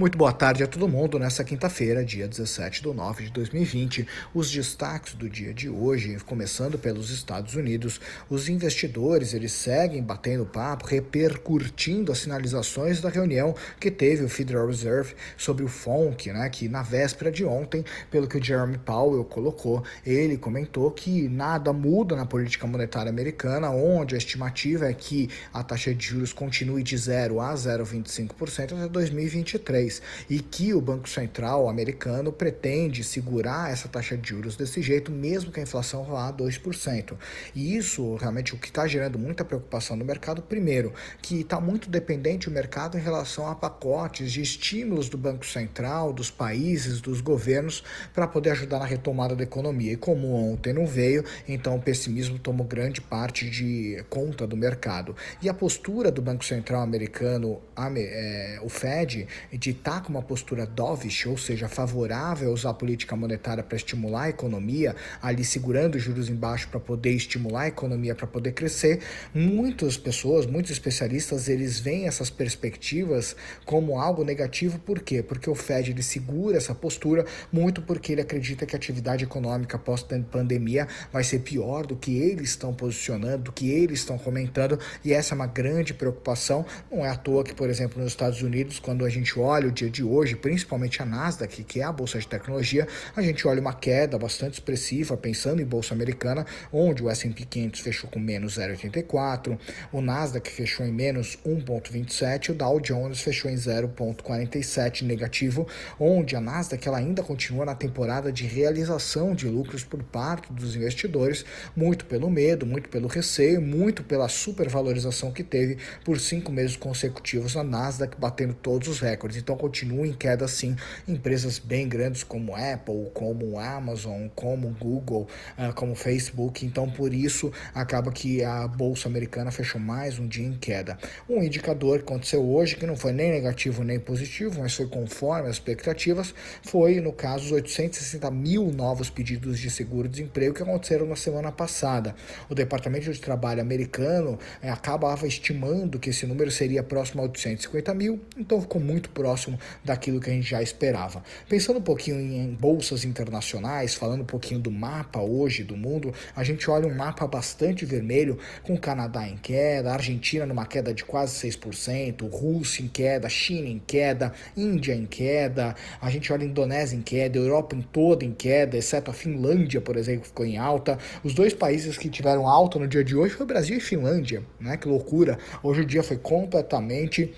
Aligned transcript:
Muito 0.00 0.16
boa 0.16 0.32
tarde 0.32 0.62
a 0.62 0.66
todo 0.66 0.88
mundo 0.88 1.18
nessa 1.18 1.44
quinta-feira, 1.44 2.02
dia 2.02 2.26
17 2.26 2.80
de 2.80 2.88
nove 2.90 3.24
de 3.24 3.32
2020. 3.32 4.08
Os 4.32 4.50
destaques 4.50 5.12
do 5.12 5.28
dia 5.28 5.52
de 5.52 5.68
hoje, 5.68 6.16
começando 6.24 6.78
pelos 6.78 7.10
Estados 7.10 7.54
Unidos, 7.54 8.00
os 8.30 8.48
investidores 8.48 9.34
eles 9.34 9.52
seguem 9.52 10.02
batendo 10.02 10.46
papo, 10.46 10.86
repercutindo 10.86 12.10
as 12.10 12.16
sinalizações 12.16 13.02
da 13.02 13.10
reunião 13.10 13.54
que 13.78 13.90
teve 13.90 14.24
o 14.24 14.28
Federal 14.30 14.68
Reserve 14.68 15.14
sobre 15.36 15.64
o 15.64 15.68
FONC, 15.68 16.32
né, 16.32 16.48
que 16.48 16.66
na 16.66 16.80
véspera 16.80 17.30
de 17.30 17.44
ontem, 17.44 17.84
pelo 18.10 18.26
que 18.26 18.38
o 18.38 18.42
Jeremy 18.42 18.78
Powell 18.78 19.22
colocou, 19.24 19.84
ele 20.06 20.38
comentou 20.38 20.90
que 20.90 21.28
nada 21.28 21.74
muda 21.74 22.16
na 22.16 22.24
política 22.24 22.66
monetária 22.66 23.10
americana, 23.10 23.68
onde 23.68 24.14
a 24.14 24.18
estimativa 24.18 24.88
é 24.88 24.94
que 24.94 25.28
a 25.52 25.62
taxa 25.62 25.94
de 25.94 26.06
juros 26.06 26.32
continue 26.32 26.82
de 26.82 26.96
0 26.96 27.38
a 27.38 27.52
0,25% 27.52 28.72
até 28.72 28.88
2023 28.88 29.89
e 30.28 30.40
que 30.40 30.74
o 30.74 30.80
Banco 30.80 31.08
Central 31.08 31.68
americano 31.68 32.32
pretende 32.32 33.02
segurar 33.02 33.72
essa 33.72 33.88
taxa 33.88 34.16
de 34.16 34.28
juros 34.28 34.56
desse 34.56 34.82
jeito, 34.82 35.10
mesmo 35.10 35.50
que 35.50 35.60
a 35.60 35.62
inflação 35.62 36.04
vá 36.04 36.28
a 36.28 36.32
2%. 36.32 37.14
E 37.54 37.76
isso 37.76 38.14
realmente 38.16 38.54
o 38.54 38.58
que 38.58 38.68
está 38.68 38.86
gerando 38.86 39.18
muita 39.18 39.44
preocupação 39.44 39.96
no 39.96 40.04
mercado, 40.04 40.42
primeiro, 40.42 40.92
que 41.22 41.40
está 41.40 41.60
muito 41.60 41.88
dependente 41.88 42.48
o 42.48 42.52
mercado 42.52 42.96
em 42.96 43.00
relação 43.00 43.48
a 43.48 43.54
pacotes 43.54 44.32
de 44.32 44.42
estímulos 44.42 45.08
do 45.08 45.18
Banco 45.18 45.44
Central, 45.46 46.12
dos 46.12 46.30
países, 46.30 47.00
dos 47.00 47.20
governos, 47.20 47.82
para 48.12 48.26
poder 48.26 48.50
ajudar 48.50 48.78
na 48.78 48.84
retomada 48.84 49.34
da 49.34 49.42
economia. 49.42 49.92
E 49.92 49.96
como 49.96 50.32
ontem 50.34 50.72
não 50.72 50.86
veio, 50.86 51.24
então 51.48 51.76
o 51.76 51.82
pessimismo 51.82 52.38
tomou 52.38 52.66
grande 52.66 53.00
parte 53.00 53.48
de 53.48 54.04
conta 54.08 54.46
do 54.46 54.56
mercado. 54.56 55.16
E 55.42 55.48
a 55.48 55.54
postura 55.54 56.10
do 56.10 56.20
Banco 56.20 56.44
Central 56.44 56.82
americano, 56.82 57.60
é, 57.96 58.60
o 58.62 58.68
Fed, 58.68 59.26
de 59.52 59.72
está 59.80 60.00
com 60.00 60.10
uma 60.10 60.22
postura 60.22 60.66
dovish, 60.66 61.26
ou 61.26 61.36
seja, 61.36 61.68
favorável 61.68 62.50
a 62.50 62.52
usar 62.52 62.70
a 62.70 62.74
política 62.74 63.16
monetária 63.16 63.62
para 63.64 63.76
estimular 63.76 64.24
a 64.24 64.28
economia, 64.28 64.94
ali 65.22 65.42
segurando 65.42 65.96
os 65.96 66.02
juros 66.02 66.28
embaixo 66.28 66.68
para 66.68 66.78
poder 66.78 67.12
estimular 67.12 67.62
a 67.62 67.68
economia 67.68 68.14
para 68.14 68.26
poder 68.26 68.52
crescer, 68.52 69.00
muitas 69.34 69.96
pessoas, 69.96 70.44
muitos 70.44 70.70
especialistas, 70.70 71.48
eles 71.48 71.80
veem 71.80 72.06
essas 72.06 72.28
perspectivas 72.28 73.34
como 73.64 73.98
algo 73.98 74.22
negativo, 74.22 74.78
por 74.78 75.00
quê? 75.00 75.22
Porque 75.22 75.48
o 75.48 75.54
Fed 75.54 75.90
ele 75.90 76.02
segura 76.02 76.58
essa 76.58 76.74
postura 76.74 77.24
muito 77.50 77.80
porque 77.80 78.12
ele 78.12 78.20
acredita 78.20 78.66
que 78.66 78.76
a 78.76 78.78
atividade 78.78 79.24
econômica 79.24 79.78
pós-pandemia 79.78 80.86
vai 81.10 81.24
ser 81.24 81.40
pior 81.40 81.86
do 81.86 81.96
que 81.96 82.18
eles 82.18 82.50
estão 82.50 82.74
posicionando, 82.74 83.44
do 83.44 83.52
que 83.52 83.70
eles 83.70 84.00
estão 84.00 84.18
comentando, 84.18 84.78
e 85.02 85.12
essa 85.12 85.34
é 85.34 85.36
uma 85.36 85.46
grande 85.46 85.94
preocupação. 85.94 86.66
Não 86.92 87.04
é 87.04 87.08
à 87.08 87.16
toa 87.16 87.42
que, 87.42 87.54
por 87.54 87.70
exemplo, 87.70 88.02
nos 88.02 88.12
Estados 88.12 88.42
Unidos, 88.42 88.78
quando 88.78 89.04
a 89.04 89.08
gente 89.08 89.38
olha 89.38 89.69
o 89.70 89.72
dia 89.72 89.88
de 89.88 90.02
hoje, 90.02 90.36
principalmente 90.36 91.00
a 91.00 91.06
Nasdaq, 91.06 91.64
que 91.64 91.80
é 91.80 91.84
a 91.84 91.92
bolsa 91.92 92.18
de 92.18 92.26
tecnologia, 92.26 92.86
a 93.16 93.22
gente 93.22 93.46
olha 93.46 93.60
uma 93.60 93.72
queda 93.72 94.18
bastante 94.18 94.54
expressiva, 94.54 95.16
pensando 95.16 95.62
em 95.62 95.64
bolsa 95.64 95.94
americana, 95.94 96.44
onde 96.72 97.02
o 97.02 97.08
S&P 97.08 97.44
500 97.44 97.80
fechou 97.80 98.10
com 98.10 98.18
menos 98.18 98.58
0,84, 98.58 99.58
o 99.92 100.00
Nasdaq 100.00 100.50
fechou 100.50 100.84
em 100.84 100.92
menos 100.92 101.38
1,27, 101.46 102.50
o 102.50 102.54
Dow 102.54 102.80
Jones 102.80 103.20
fechou 103.20 103.50
em 103.50 103.54
0,47 103.54 105.02
negativo, 105.02 105.66
onde 105.98 106.36
a 106.36 106.40
Nasdaq 106.40 106.86
ela 106.86 106.98
ainda 106.98 107.22
continua 107.22 107.64
na 107.64 107.74
temporada 107.74 108.32
de 108.32 108.44
realização 108.44 109.34
de 109.34 109.46
lucros 109.46 109.84
por 109.84 110.02
parte 110.02 110.52
dos 110.52 110.74
investidores, 110.74 111.44
muito 111.76 112.04
pelo 112.04 112.28
medo, 112.28 112.66
muito 112.66 112.88
pelo 112.88 113.06
receio, 113.06 113.60
muito 113.60 114.02
pela 114.02 114.28
supervalorização 114.28 115.30
que 115.30 115.44
teve 115.44 115.78
por 116.04 116.18
cinco 116.18 116.50
meses 116.50 116.76
consecutivos 116.76 117.56
a 117.56 117.62
Nasdaq 117.62 118.16
batendo 118.18 118.54
todos 118.54 118.88
os 118.88 119.00
recordes. 119.00 119.38
Então 119.38 119.49
continua 119.56 120.06
em 120.06 120.12
queda 120.12 120.46
sim. 120.48 120.76
Empresas 121.06 121.58
bem 121.58 121.88
grandes 121.88 122.22
como 122.22 122.54
Apple, 122.54 123.10
como 123.12 123.58
Amazon, 123.58 124.28
como 124.34 124.68
Google, 124.70 125.28
uh, 125.58 125.72
como 125.74 125.94
Facebook. 125.94 126.64
Então 126.64 126.90
por 126.90 127.12
isso 127.12 127.52
acaba 127.74 128.12
que 128.12 128.42
a 128.42 128.66
bolsa 128.66 129.08
americana 129.08 129.50
fechou 129.50 129.80
mais 129.80 130.18
um 130.18 130.26
dia 130.26 130.46
em 130.46 130.56
queda. 130.56 130.98
Um 131.28 131.42
indicador 131.42 131.98
que 131.98 132.04
aconteceu 132.04 132.42
hoje 132.48 132.76
que 132.76 132.86
não 132.86 132.96
foi 132.96 133.12
nem 133.12 133.30
negativo 133.30 133.82
nem 133.82 133.98
positivo, 133.98 134.60
mas 134.60 134.74
foi 134.74 134.86
conforme 134.86 135.48
as 135.48 135.56
expectativas, 135.56 136.34
foi 136.62 137.00
no 137.00 137.12
caso 137.12 137.46
os 137.46 137.52
860 137.52 138.30
mil 138.30 138.70
novos 138.72 139.10
pedidos 139.10 139.58
de 139.58 139.70
seguro-desemprego 139.70 140.54
que 140.54 140.62
aconteceram 140.62 141.06
na 141.06 141.16
semana 141.16 141.50
passada. 141.50 142.14
O 142.48 142.54
Departamento 142.54 143.12
de 143.12 143.20
Trabalho 143.20 143.60
americano 143.60 144.38
eh, 144.62 144.70
acabava 144.70 145.26
estimando 145.26 145.98
que 145.98 146.10
esse 146.10 146.26
número 146.26 146.50
seria 146.50 146.82
próximo 146.82 147.22
a 147.22 147.24
850 147.24 147.94
mil, 147.94 148.20
então 148.36 148.60
ficou 148.60 148.80
muito 148.80 149.10
próximo 149.10 149.39
próximo 149.40 149.58
daquilo 149.84 150.20
que 150.20 150.30
a 150.30 150.32
gente 150.32 150.48
já 150.48 150.62
esperava. 150.62 151.22
Pensando 151.48 151.78
um 151.78 151.82
pouquinho 151.82 152.20
em 152.20 152.54
bolsas 152.54 153.04
internacionais, 153.04 153.94
falando 153.94 154.22
um 154.22 154.26
pouquinho 154.26 154.60
do 154.60 154.70
mapa 154.70 155.20
hoje 155.20 155.64
do 155.64 155.76
mundo, 155.76 156.12
a 156.36 156.44
gente 156.44 156.70
olha 156.70 156.86
um 156.86 156.94
mapa 156.94 157.26
bastante 157.26 157.84
vermelho, 157.84 158.38
com 158.62 158.74
o 158.74 158.78
Canadá 158.78 159.26
em 159.26 159.36
queda, 159.36 159.92
Argentina 159.92 160.44
numa 160.44 160.66
queda 160.66 160.92
de 160.92 161.04
quase 161.04 161.48
6%, 161.48 162.28
Rússia 162.30 162.82
em 162.82 162.88
queda, 162.88 163.28
China 163.28 163.68
em 163.68 163.78
queda, 163.78 164.32
Índia 164.56 164.94
em 164.94 165.06
queda, 165.06 165.74
a 166.00 166.10
gente 166.10 166.32
olha 166.32 166.44
a 166.44 166.46
Indonésia 166.46 166.96
em 166.96 167.02
queda, 167.02 167.38
Europa 167.38 167.74
em 167.74 167.82
toda 167.82 168.24
em 168.24 168.32
queda, 168.32 168.76
exceto 168.76 169.10
a 169.10 169.14
Finlândia, 169.14 169.80
por 169.80 169.96
exemplo, 169.96 170.26
ficou 170.26 170.44
em 170.44 170.58
alta. 170.58 170.98
Os 171.24 171.34
dois 171.34 171.54
países 171.54 171.96
que 171.96 172.08
tiveram 172.08 172.46
alta 172.46 172.78
no 172.78 172.86
dia 172.86 173.04
de 173.04 173.16
hoje 173.16 173.34
foi 173.34 173.46
Brasil 173.46 173.76
e 173.76 173.80
Finlândia, 173.80 174.42
né? 174.58 174.76
Que 174.76 174.88
loucura. 174.88 175.38
Hoje 175.62 175.82
o 175.82 175.84
dia 175.84 176.02
foi 176.02 176.16
completamente 176.16 177.32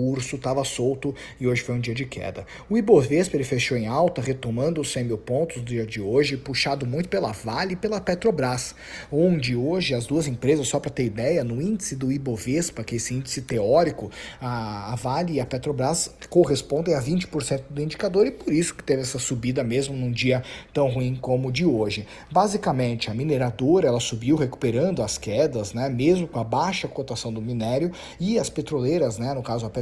urso 0.00 0.36
estava 0.36 0.64
solto 0.64 1.14
e 1.40 1.46
hoje 1.46 1.62
foi 1.62 1.74
um 1.74 1.80
dia 1.80 1.94
de 1.94 2.04
queda. 2.04 2.46
O 2.68 2.76
Ibovespa 2.76 3.36
ele 3.36 3.44
fechou 3.44 3.76
em 3.76 3.86
alta, 3.86 4.20
retomando 4.20 4.80
os 4.80 4.92
100 4.92 5.04
mil 5.04 5.18
pontos 5.18 5.56
do 5.56 5.64
dia 5.64 5.86
de 5.86 6.00
hoje, 6.00 6.36
puxado 6.36 6.86
muito 6.86 7.08
pela 7.08 7.32
Vale 7.32 7.74
e 7.74 7.76
pela 7.76 8.00
Petrobras, 8.00 8.74
onde 9.10 9.56
hoje 9.56 9.94
as 9.94 10.06
duas 10.06 10.26
empresas, 10.26 10.68
só 10.68 10.78
para 10.78 10.90
ter 10.90 11.04
ideia, 11.04 11.44
no 11.44 11.60
índice 11.60 11.96
do 11.96 12.10
Ibovespa, 12.12 12.84
que 12.84 12.94
é 12.94 12.96
esse 12.96 13.14
índice 13.14 13.42
teórico, 13.42 14.10
a, 14.40 14.92
a 14.92 14.96
Vale 14.96 15.34
e 15.34 15.40
a 15.40 15.46
Petrobras 15.46 16.10
correspondem 16.28 16.94
a 16.94 17.02
20% 17.02 17.62
do 17.70 17.82
indicador 17.82 18.26
e 18.26 18.30
por 18.30 18.52
isso 18.52 18.74
que 18.74 18.82
teve 18.82 19.02
essa 19.02 19.18
subida 19.18 19.62
mesmo 19.62 19.96
num 19.96 20.10
dia 20.10 20.42
tão 20.72 20.88
ruim 20.88 21.16
como 21.16 21.48
o 21.48 21.52
de 21.52 21.64
hoje. 21.64 22.06
Basicamente, 22.30 23.10
a 23.10 23.14
mineradora 23.14 23.88
ela 23.88 24.00
subiu 24.00 24.36
recuperando 24.36 25.02
as 25.02 25.18
quedas, 25.18 25.72
né, 25.72 25.88
mesmo 25.88 26.26
com 26.26 26.38
a 26.38 26.44
baixa 26.44 26.88
cotação 26.88 27.32
do 27.32 27.40
minério 27.40 27.90
e 28.18 28.38
as 28.38 28.48
petroleiras, 28.48 29.18
né, 29.18 29.34
no 29.34 29.42
caso 29.42 29.66
a 29.66 29.70
Petrobras, 29.70 29.81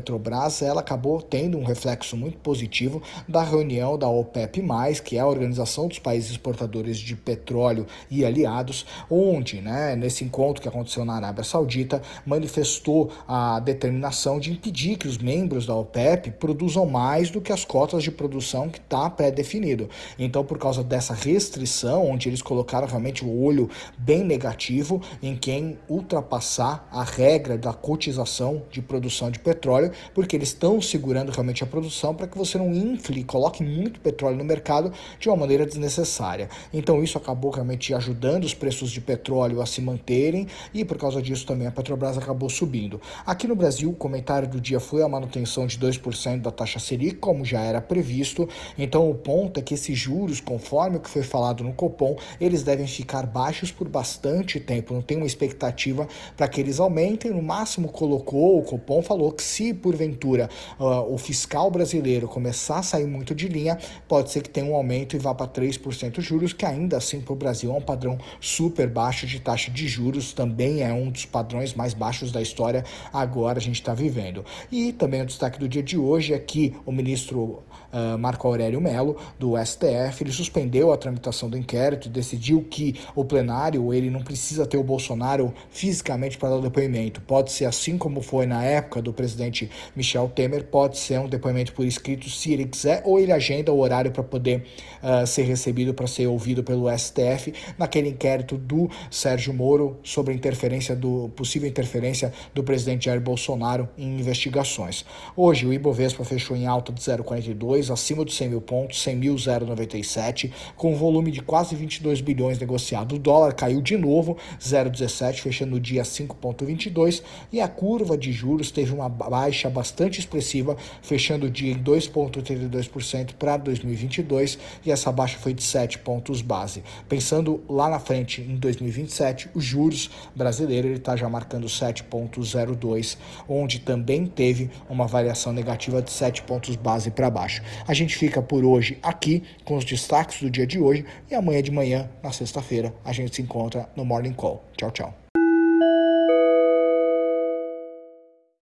ela 0.63 0.81
acabou 0.81 1.21
tendo 1.21 1.59
um 1.59 1.65
reflexo 1.65 2.17
muito 2.17 2.39
positivo 2.39 3.03
da 3.29 3.43
reunião 3.43 3.99
da 3.99 4.09
OPEP+, 4.09 4.63
que 5.05 5.17
é 5.17 5.21
a 5.21 5.27
Organização 5.27 5.89
dos 5.89 5.99
Países 5.99 6.31
Exportadores 6.31 6.99
de 6.99 7.17
Petróleo 7.17 7.87
e 8.11 8.25
Aliados, 8.25 8.87
onde, 9.11 9.61
né, 9.61 9.97
nesse 9.97 10.25
encontro 10.25 10.63
que 10.63 10.69
aconteceu 10.69 11.05
na 11.05 11.15
Arábia 11.15 11.45
Saudita, 11.45 12.03
manifestou 12.25 13.11
a 13.27 13.61
determinação 13.61 14.39
de 14.39 14.53
impedir 14.53 14.97
que 14.97 15.09
os 15.09 15.19
membros 15.19 15.67
da 15.67 15.75
OPEP 15.75 16.33
produzam 16.33 16.87
mais 16.87 17.31
do 17.31 17.41
que 17.41 17.53
as 17.53 17.65
cotas 17.65 18.03
de 18.03 18.11
produção 18.11 18.69
que 18.69 18.79
está 18.79 19.09
pré-definido. 19.09 19.89
Então, 20.19 20.45
por 20.45 20.59
causa 20.59 20.83
dessa 20.83 21.15
restrição, 21.15 22.11
onde 22.11 22.29
eles 22.29 22.43
colocaram 22.43 22.87
realmente 22.87 23.25
o 23.25 23.43
olho 23.43 23.71
bem 23.97 24.25
negativo 24.25 25.01
em 25.23 25.37
quem 25.37 25.79
ultrapassar 25.89 26.89
a 26.91 27.03
regra 27.03 27.57
da 27.57 27.73
cotização 27.73 28.63
de 28.71 28.83
produção 28.83 29.31
de 29.31 29.39
petróleo, 29.39 29.80
porque 30.15 30.37
eles 30.37 30.49
estão 30.49 30.81
segurando 30.81 31.31
realmente 31.31 31.63
a 31.63 31.67
produção 31.67 32.15
para 32.15 32.27
que 32.27 32.37
você 32.37 32.59
não 32.59 32.73
infle, 32.73 33.25
coloque 33.25 33.63
muito 33.63 34.01
petróleo 34.01 34.37
no 34.37 34.45
mercado 34.45 34.93
de 35.19 35.29
uma 35.29 35.37
maneira 35.37 35.65
desnecessária. 35.65 36.49
Então 36.73 37.03
isso 37.03 37.17
acabou 37.17 37.51
realmente 37.51 37.95
ajudando 37.95 38.45
os 38.45 38.55
preços 38.55 38.91
de 38.91 39.01
petróleo 39.01 39.61
a 39.61 39.67
se 39.67 39.81
manterem 39.81 40.47
e 40.75 40.85
por 40.85 40.99
causa 40.99 41.23
disso 41.23 41.47
também 41.47 41.67
a 41.67 41.71
Petrobras 41.71 42.19
acabou 42.19 42.51
subindo. 42.51 43.01
Aqui 43.25 43.47
no 43.47 43.55
Brasil, 43.55 43.91
o 43.91 43.95
comentário 43.95 44.49
do 44.49 44.61
dia 44.61 44.81
foi 44.81 45.03
a 45.03 45.09
manutenção 45.09 45.67
de 45.67 45.79
2% 45.79 46.41
da 46.41 46.51
taxa 46.51 46.79
Selic, 46.79 47.17
como 47.17 47.45
já 47.45 47.61
era 47.61 47.81
previsto. 47.81 48.49
Então 48.77 49.11
o 49.11 49.15
ponto 49.15 49.61
é 49.61 49.63
que 49.63 49.75
esses 49.75 49.99
juros, 49.99 50.41
conforme 50.41 50.97
o 50.97 51.01
que 51.01 51.09
foi 51.09 51.23
falado 51.23 51.63
no 51.63 51.73
Copom, 51.73 52.17
eles 52.41 52.63
devem 52.63 52.87
ficar 52.87 53.27
baixos 53.27 53.71
por 53.71 53.89
bastante 53.89 54.59
tempo. 54.59 54.95
Não 54.95 55.03
tem 55.03 55.17
uma 55.17 55.27
expectativa 55.27 56.09
para 56.37 56.49
que 56.49 56.61
eles 56.61 56.81
aumentem. 56.81 57.31
No 57.31 57.43
máximo 57.43 57.89
colocou, 57.89 58.59
o 58.59 58.63
Copom 58.63 59.03
falou 59.03 59.33
que 59.33 59.43
se 59.43 59.70
porventura 59.75 60.49
uh, 60.79 61.13
o 61.13 61.19
fiscal 61.19 61.71
brasileiro 61.71 62.29
começar 62.29 62.79
a 62.79 62.83
sair 62.83 63.07
muito 63.07 63.35
de 63.35 63.49
linha, 63.49 63.79
pode 64.09 64.31
ser 64.31 64.43
que 64.43 64.49
tenha 64.49 64.67
um 64.67 64.75
aumento 64.75 65.17
e 65.17 65.19
vá 65.19 65.35
para 65.35 65.47
3% 65.47 66.21
juros, 66.21 66.53
que 66.53 66.65
ainda 66.65 66.97
assim 66.97 67.21
para 67.21 67.33
o 67.33 67.37
Brasil 67.37 67.71
é 67.71 67.75
um 67.75 67.81
padrão 67.81 68.19
super 68.41 68.89
baixo 68.89 69.27
de 69.27 69.41
taxa 69.41 69.71
de 69.71 69.87
juros, 69.87 70.33
também 70.33 70.83
é 70.83 70.93
um 70.93 71.11
dos 71.11 71.25
padrões 71.25 71.75
mais 71.75 71.95
baixos 71.95 72.33
da 72.33 72.41
história 72.41 72.85
agora 73.13 73.59
a 73.59 73.63
gente 73.63 73.77
está 73.77 73.95
vivendo. 73.95 74.45
E 74.71 74.93
também 74.93 75.23
o 75.23 75.27
destaque 75.27 75.59
do 75.59 75.69
dia 75.69 75.83
de 75.83 75.99
hoje 75.99 76.33
é 76.33 76.39
que 76.39 76.75
o 76.85 76.93
ministro 76.93 77.63
uh, 77.93 78.19
Marco 78.19 78.47
Aurélio 78.47 78.81
Melo, 78.81 79.17
do 79.39 79.55
STF, 79.57 80.23
ele 80.23 80.33
suspendeu 80.33 80.93
a 80.93 80.97
tramitação 80.97 81.49
do 81.49 81.57
inquérito 81.57 82.09
e 82.09 82.11
decidiu 82.11 82.63
que 82.63 82.97
o 83.15 83.25
plenário 83.25 83.93
ele 83.93 84.11
não 84.11 84.23
precisa 84.23 84.67
ter 84.67 84.77
o 84.77 84.83
Bolsonaro 84.83 85.53
fisicamente 85.71 86.39
para 86.39 86.51
dar 86.51 86.61
depoimento. 86.61 87.21
Pode 87.21 87.53
ser 87.53 87.65
assim 87.65 87.99
como 87.99 88.23
foi 88.23 88.47
na 88.47 88.65
época 88.65 89.03
do 89.03 89.13
presidente 89.13 89.60
presidente 89.61 89.71
Michel 89.95 90.29
Temer. 90.29 90.65
Pode 90.65 90.99
ser 90.99 91.19
um 91.19 91.29
depoimento 91.29 91.73
por 91.73 91.85
escrito 91.85 92.29
se 92.31 92.53
ele 92.53 92.65
quiser, 92.65 93.03
ou 93.05 93.19
ele 93.19 93.33
agenda 93.33 93.73
o 93.73 93.81
horário 93.81 94.11
para 94.11 94.23
poder 94.23 94.65
uh, 95.03 95.27
ser 95.27 95.43
recebido, 95.43 95.93
para 95.93 96.07
ser 96.07 96.27
ouvido 96.27 96.63
pelo 96.63 96.87
STF 96.97 97.53
naquele 97.77 98.09
inquérito 98.09 98.57
do 98.57 98.89
Sérgio 99.11 99.53
Moro 99.53 99.99
sobre 100.03 100.33
interferência 100.35 100.95
do 100.95 101.31
possível 101.37 101.69
interferência 101.69 102.33
do 102.55 102.63
presidente 102.63 103.07
Jair 103.07 103.21
Bolsonaro 103.21 103.89
em 103.99 104.19
investigações. 104.19 105.05
Hoje 105.37 105.67
o 105.67 105.73
Ibovespa 105.73 106.25
fechou 106.25 106.57
em 106.57 106.67
alta 106.67 106.93
de 106.93 107.01
0,42, 107.01 107.93
acima 107.93 108.25
dos 108.25 108.37
100 108.37 108.49
mil 108.49 108.61
pontos, 108.61 109.05
100.097, 109.05 110.53
com 110.77 110.93
um 110.93 110.97
volume 110.97 111.31
de 111.31 111.41
quase 111.41 111.75
22 111.75 112.21
bilhões 112.21 112.59
negociado. 112.59 113.17
O 113.17 113.19
dólar 113.19 113.55
caiu 113.55 113.81
de 113.81 113.97
novo, 113.97 114.37
0,17, 114.61 115.41
fechando 115.41 115.77
o 115.77 115.81
dia 115.81 116.03
5,22, 116.03 117.23
e 117.53 117.61
a 117.61 117.69
curva 117.69 118.17
de 118.17 118.33
juros 118.33 118.71
teve 118.71 118.93
uma 118.93 119.09
baixa 119.51 119.69
bastante 119.69 120.21
expressiva, 120.21 120.77
fechando 121.03 121.47
o 121.47 121.51
dia 121.51 121.73
em 121.73 121.83
2,32% 121.83 123.35
para 123.35 123.57
2022, 123.57 124.59
e 124.87 124.93
essa 124.93 125.11
baixa 125.11 125.39
foi 125.39 125.53
de 125.53 125.63
7 125.63 125.99
pontos 125.99 126.41
base. 126.41 126.83
Pensando 127.09 127.63
lá 127.69 127.89
na 127.89 127.99
frente, 127.99 128.41
em 128.41 128.57
2027, 128.57 129.51
os 129.55 129.65
juros 129.65 130.09
brasileiros 130.35 130.93
está 130.99 131.17
já 131.17 131.29
marcando 131.29 131.67
7,02, 131.67 133.19
onde 133.49 133.81
também 133.81 134.27
teve 134.27 134.71
uma 134.89 135.07
variação 135.07 135.53
negativa 135.53 136.01
de 136.01 136.11
7 136.11 136.43
pontos 136.43 136.77
base 136.77 137.11
para 137.11 137.29
baixo. 137.29 137.63
A 137.87 137.93
gente 137.93 138.17
fica 138.17 138.41
por 138.41 138.65
hoje 138.65 138.99
aqui 139.03 139.43
com 139.65 139.77
os 139.77 139.85
destaques 139.85 140.41
do 140.41 140.51
dia 140.51 140.67
de 140.67 140.79
hoje 140.79 141.05
e 141.31 141.35
amanhã 141.35 141.63
de 141.63 141.71
manhã, 141.71 142.09
na 142.23 142.33
sexta-feira, 142.33 142.95
a 143.05 143.13
gente 143.13 143.35
se 143.35 143.43
encontra 143.43 143.89
no 143.97 144.05
Morning 144.05 144.33
Call. 144.33 144.65
Tchau, 144.77 144.91
tchau. 144.91 145.20